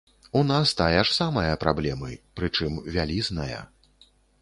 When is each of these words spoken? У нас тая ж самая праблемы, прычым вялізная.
У 0.39 0.41
нас 0.51 0.71
тая 0.79 1.01
ж 1.03 1.09
самая 1.17 1.53
праблемы, 1.65 2.11
прычым 2.41 2.83
вялізная. 2.97 3.65